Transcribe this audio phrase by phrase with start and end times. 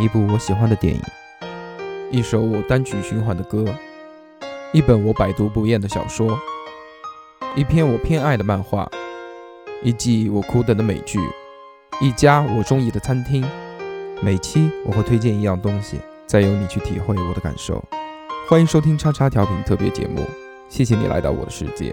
[0.00, 1.02] 一部我喜欢的电影，
[2.12, 3.64] 一首我单曲循环的歌，
[4.72, 6.38] 一本我百读不厌的小说，
[7.56, 8.88] 一篇我偏爱的漫画，
[9.82, 11.18] 一季我苦等的美剧，
[12.00, 13.44] 一家我中意的餐厅。
[14.22, 17.84] 每期我会推荐一样东西，再由你去体会我的感受。
[18.48, 20.24] 欢迎收听叉叉调频特别节目，
[20.68, 21.92] 谢谢你来到我的世界。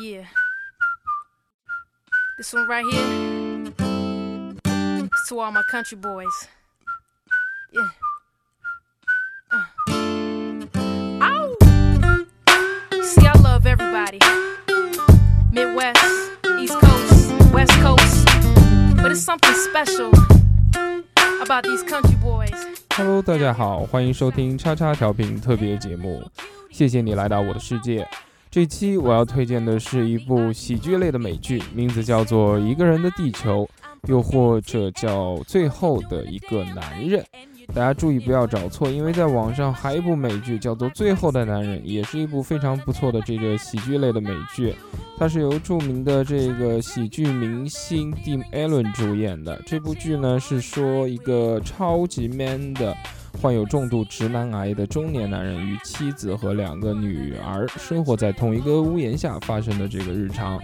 [0.00, 0.26] Yeah.
[2.36, 3.72] This one right here.
[5.04, 6.48] It's to all my country boys.
[7.72, 7.90] Yeah.
[9.52, 9.66] Uh.
[11.22, 11.56] Ow!
[13.02, 14.18] See, I love everybody.
[15.52, 16.04] Midwest,
[16.58, 18.26] East Coast, West Coast.
[18.96, 20.10] But it's something special
[21.40, 22.50] about these country boys.
[22.96, 26.28] Hello，大家好，欢迎收听叉叉调频特别节目。
[26.70, 28.08] 谢谢你来到我的世界。
[28.51, 33.63] 这期我要推荐的是一部喜剧类的美剧，名字叫做《一个人的地球》，
[34.09, 37.21] 又或者叫《最后的一个男人》。
[37.75, 44.73] 大家注意不要找错，因为在网上还有一部美剧叫做《最后的男人》，也是一部非常不错的这个喜剧类的美剧。
[45.19, 49.61] 它是由著名的这个喜剧明星 Tim Allen 主演的。
[49.63, 52.97] 这部剧呢是说一个超级 man 的。
[53.41, 60.59] 患有重度直男癌的中年男人与妻子和两个女儿生活在同一个屋檐下发生的这个日常。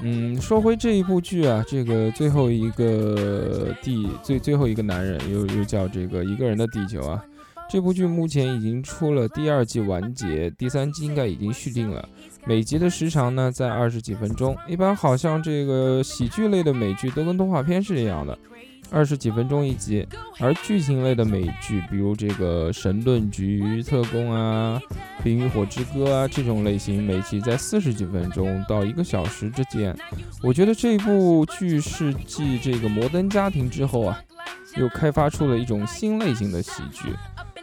[0.00, 7.22] 嗯，说回这一部剧啊，这个最后一个地最最后一个男人又又叫这个一个人的地球啊。
[7.68, 12.06] 这部剧目前已经出了第二季完结，第三季应该已经续订了。
[12.44, 18.36] 每集的时长呢在二十几分钟，一般好像这个喜剧类的美剧都跟动画片是一样的。
[18.92, 20.06] 二十几分钟一集，
[20.38, 24.78] 而剧情类的美剧，比如这个《神盾局特工》啊，
[25.24, 29.96] 《冰与火之歌》啊这种类型，每集在四十几分钟到一个小时之间。
[30.42, 34.20] 我觉得这部剧是继这个《摩登家庭》之后啊，
[34.76, 37.14] 又开发出了一种新类型的喜剧。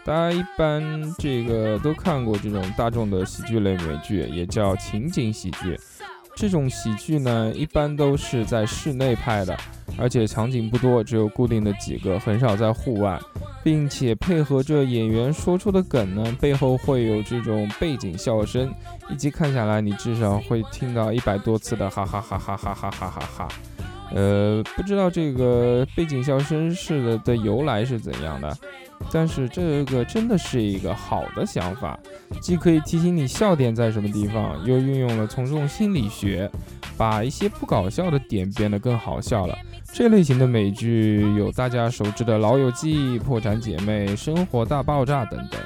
[0.04, 0.82] 大家一般
[1.20, 5.80] 这个都看过这种大众的喜剧类美剧，也叫情景喜剧。
[6.36, 9.56] 这种喜剧呢，一般都是在室内拍的。
[10.00, 13.20] 而且场景不多，只有固定的几个，很少在户外，
[13.64, 18.74] 并且配合着演员说出的梗呢，背后会有这种背景笑声，
[19.10, 23.48] 一集看下来，你至少会听到一百多次的哈哈哈哈哈哈哈哈哈。
[24.12, 28.58] 呃，不知道这个背景笑声是的的由来是怎样的，
[29.12, 32.00] 但是这个真的是一个好的想法，
[32.42, 36.50] 既可以提醒你笑点在什么地方，又运用了从众心理学，
[36.98, 39.56] 把一些不搞笑的点变得更好笑了。
[39.94, 45.60] 这类型的美剧有大家熟知的《老友记》《破产姐妹》《生活大爆炸》等等。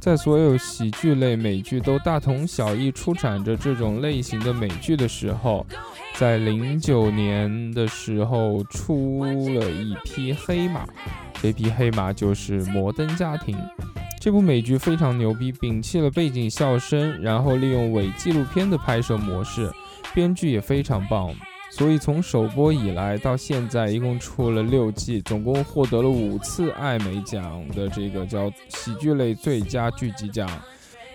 [0.00, 5.66] 在所有喜剧类美剧都大同小异出产着这种类型的美剧的时候，
[6.14, 10.86] 在零九年的时候出了一匹黑马，
[11.40, 13.56] 这匹黑马就是《摩登家庭》。
[14.20, 19.70] 这部美剧非常牛逼，摒弃了背景笑声，然后利用伪纪录片的拍摄模式，
[20.14, 21.32] 编剧也非常棒。
[21.76, 30.48] 所以从首播以来到现在，一共出了六季，总共获得了五次艾美奖的这个叫喜剧类最佳剧集奖。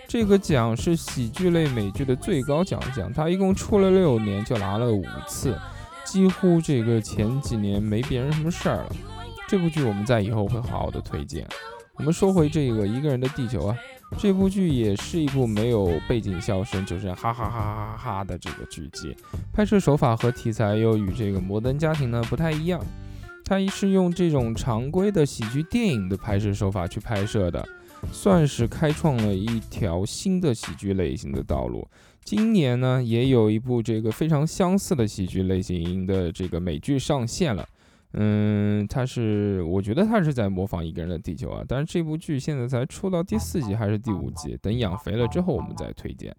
[0.06, 5.58] 这个奖是喜剧类美剧的最高奖项，它一共出了六年就拿了五次，
[6.04, 8.96] 几乎这个前几年没别人什么事儿了。
[9.48, 11.44] 这部剧我们在以后会好好的推荐。
[11.96, 13.76] 我们说回这个一个人的地球啊。
[14.18, 19.16] 这部剧也是一部没有背景笑声，就是哈哈哈哈哈哈的这个剧集。
[19.52, 22.80] 拍摄手法和题材又与这个《摩登家庭》呢不太一样，
[23.44, 27.66] 它是用这种常规的喜剧电影的拍摄手法去拍摄的，
[28.12, 31.86] 算是开创了一条新的喜剧类型的道路。
[32.24, 37.66] 今年呢，也有一部这个非常相似的喜剧类型的这个美剧上线了。
[38.14, 41.64] 嗯，他是，我觉得他是在模仿一个人的地球啊。
[41.66, 46.34] 但是这部剧现在才出到第四集还是第五集，等养肥了之后我们再推荐。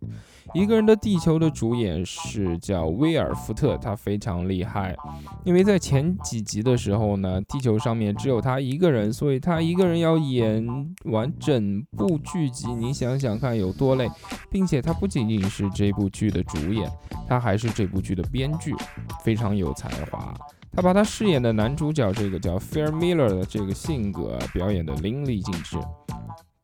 [0.54, 4.96] 一个人的地球的主演是叫威尔福特，他非常厉害，
[5.44, 10.64] 因为在前几集的时候呢，地球上面只有他一个人，所以他一个人要演
[11.06, 14.08] 完整部剧集，你想想看有多累，
[14.52, 16.88] 并且他不仅仅是这部剧的主演，
[17.28, 18.76] 他还是这部剧的编剧，
[19.24, 20.36] 非常有才华。
[20.75, 25.78] 他把他饰演的男主角这个叫 Fair Miller 的这个性格表演的淋漓尽致。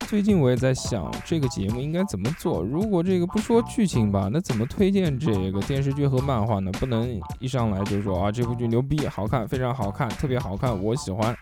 [0.10, 2.64] 最近我也在想这个节目应该怎么做。
[2.64, 6.72] 如果这个不说剧情吧，那怎么推荐这个电视剧和漫画呢？
[6.80, 11.38] 不能一上来就说啊这部剧牛逼、好看、非常好看、特别好看，我喜欢。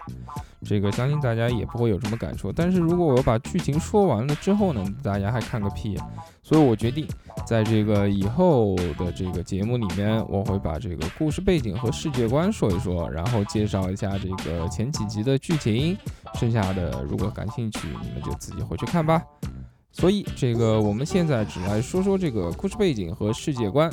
[0.66, 2.52] 这个相信大家也不会有什么感触。
[2.52, 5.98] 但是如果我把剧情说完了之后呢，大家还看个屁。
[6.44, 7.06] 所以我决定，
[7.46, 15.98] 在这个以后的这个节目里面，我会把这个故事背景和世界观说一说，然后介绍一下这个前几集的剧情。
[16.36, 19.24] 剩下的如果感兴趣，你们就自己回去看吧。
[19.92, 23.92] 所以这个我们现在只来说说这个故事背景和世界观。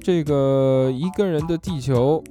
[0.00, 2.22] 这个一个人的地球。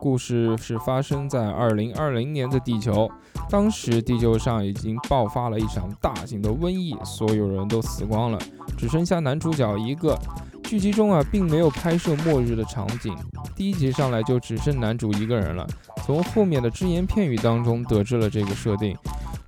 [0.00, 3.10] 故事是发生在二零二零年的地球，
[3.50, 8.38] 当时地球上已经爆发了一场大型的瘟疫，所有人都死光了，
[8.76, 10.18] 只剩下男主角一个。
[10.64, 13.16] 剧集中啊，并没有拍摄末日的场景，
[13.56, 15.66] 第一集上来就只剩男主一个人了。
[16.04, 18.94] 从后面的只言片语当中得知了这个设定，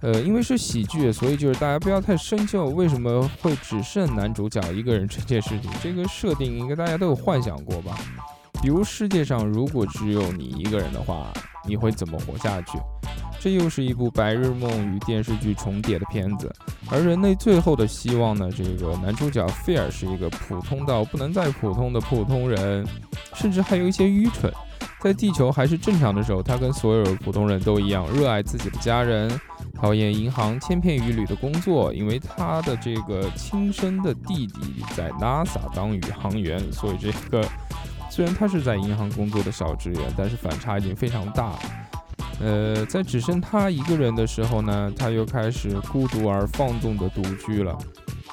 [0.00, 7.98] 呃，因为是喜剧，所以就是大家不要太深究为什么会只剩男主角一个人这件事情，这个设定应该大家都有幻想过吧。
[8.62, 11.32] 比如世界上如果只有你一个人的话，
[11.66, 12.78] 你会怎么活下去？
[13.40, 16.52] 这又是一部白日梦与电视剧重叠的片子。
[16.90, 18.50] 而人类最后的希望呢？
[18.54, 22.86] 这个男主角费尔是一个普通到不能再普通的普通人，
[23.34, 24.52] 甚至还有一些愚蠢。
[25.00, 29.30] 在地球还是正常的时候，他跟所有普通人都一样，热爱自己的家人，
[29.74, 31.94] 讨厌银行千篇一律的工作。
[31.94, 37.42] 因为他的这个亲生的弟弟在 NASA 当宇航员，所以这个。
[38.20, 41.58] 虽然他是在银行工作的小职员，但是反差已经非常大。
[42.38, 47.78] 呃，在只剩他一个人的时候呢，他又开始孤独而放纵的独居了。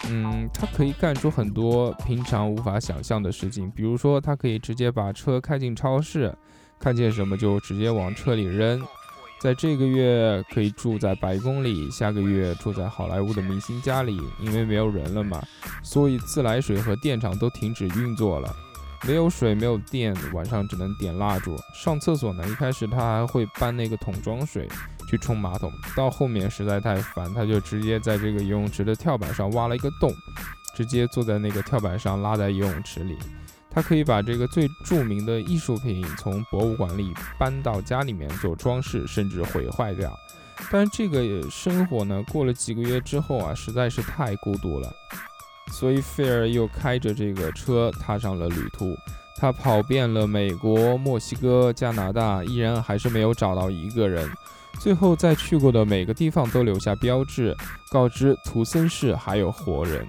[0.09, 6.37] 嗯，他可以干出很多平常无法想象的事情，比如说他可以直接把车开进超市，
[6.77, 8.85] 看见什么就直接往车里扔。
[9.39, 15.41] 在这个月可以住在白宫里，下个月住在好莱坞的明星家里，因为没有人了嘛，
[15.81, 18.53] 所以自来水和电厂都停止运作了。
[19.05, 21.55] 没有水，没有电，晚上只能点蜡烛。
[21.73, 24.67] 上厕所呢，一开始他还会搬那个桶装水
[25.09, 30.13] 去冲马桶，到后面实在太烦，他就直接在这个游泳池的跳板上挖了一个洞，
[30.75, 33.17] 直接坐在那个跳板上拉在游泳池里。
[33.69, 40.17] 他可以把这个最著名的艺术品从博物馆里搬到家里面做装饰，甚至毁坏掉。
[40.71, 44.91] 但是这个生活呢，过了几个月之后啊，实在是太孤独了。
[45.71, 48.97] 所以费尔又开着这个车踏上了旅途，
[49.37, 54.27] 他跑遍了美国、墨西哥、加拿大，依然还是没有找到一个人。
[54.79, 57.55] 最后在去过的每个地方都留下标志，
[57.91, 60.07] 告知图森市还有活人。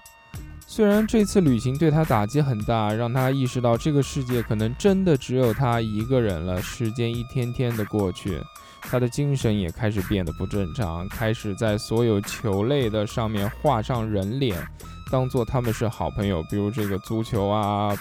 [0.66, 6.60] 虽然这次旅行对他打击很大，让他意识到这个世界可能真的只有他一个人了。
[6.60, 8.38] 时间一天天的过去，
[8.82, 14.62] 他的精神也开始变得不正常，开始在所有球类的上面画上人脸。
[15.10, 17.94] 当做他们是好朋友，比如这个足球啊、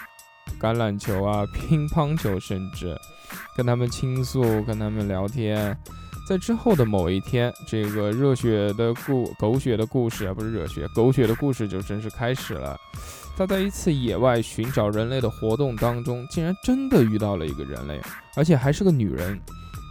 [0.59, 2.97] 橄榄球啊、乒乓球，甚至
[3.55, 5.77] 跟他们倾诉、跟他们聊天。
[6.27, 12.77] 在之后的某一天，这个热血的故狗血的故事啊，不是热血，狗血的故事就正式开始了。
[13.37, 18.01] 他在一次野外寻找人类的活动当中，竟然真的遇到了一个人类，
[18.35, 19.39] 而且还是个女人。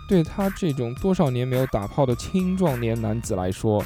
[0.09, 3.83] 对他这种多少年没有打炮的青壮年男子来说，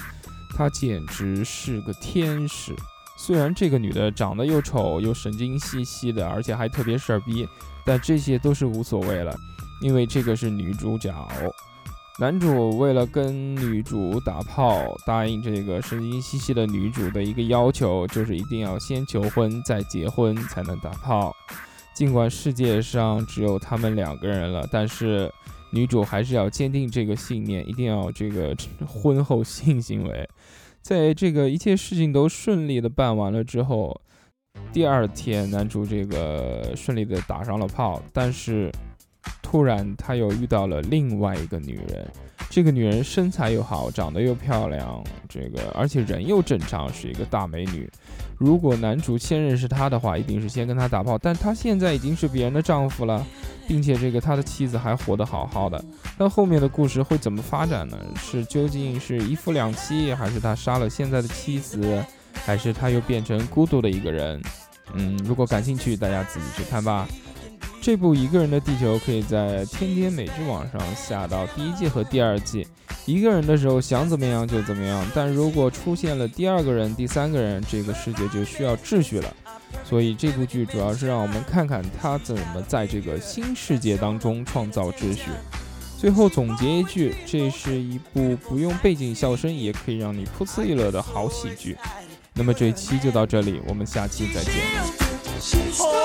[0.57, 2.75] 他简直是个天使。
[3.23, 7.47] 虽然这个女的长得又丑又神经兮兮的，而且还特别事儿逼，
[7.85, 9.37] 但这些都是无所谓了，
[9.83, 11.15] 因为这个是女主角。
[12.19, 21.37] 男主为了跟女主打炮，答应这个神经兮兮的女主的一个要求，就是一定要先求婚再结婚才能打炮。
[21.95, 25.31] 尽管世界上只有他们两个人了，但是
[25.71, 28.57] 女主还是要坚定这个信念，一定要这个
[28.89, 30.27] 婚后性行为。
[30.83, 34.01] 在这个一切事情都顺利的办完了之后，
[34.73, 38.71] 第二天男主这个顺利的打上了炮，但是
[39.43, 42.09] 突然他又遇到了另外一个女人，
[42.49, 47.89] 这个女人身材又好，长得又漂亮，这个而且人又正常，是一个大美女。
[48.39, 51.19] 如果男主先认识她的话，一定是先跟她打炮。
[51.19, 53.25] 但她现在已经是别人的丈夫了，
[53.71, 55.81] 并且这个他的妻子还活得好好的。
[56.19, 57.97] 那后面的故事会怎么发展呢？
[58.21, 62.05] 是究竟是一夫两妻，还是他杀了现在的妻子，
[62.45, 64.43] 还是他又变成孤独的一个人？
[64.95, 67.07] 嗯，如果感兴趣，大家自己去看吧。
[67.83, 72.67] 这部《一个人的地球》可以在天天美剧网上下到第一季和第二季。
[73.07, 79.35] 一个人的时候想怎么样就怎么样，但如果出现了第二个人、第三个人，这个世界就需要秩序了。
[79.83, 85.31] 所以这部剧主要是让我们看看他怎么在这个新世界当中创造秩序。
[85.97, 91.77] 最后总结一句，这是一部不用背景笑声也可以让你噗呲一乐的好喜剧。
[92.35, 96.00] 那么这一期就到这里，我们下期再见。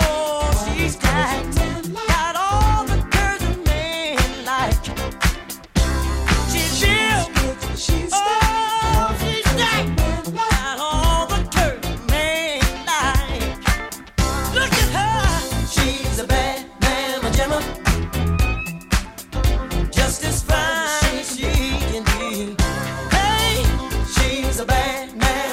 [24.65, 25.44] bad man.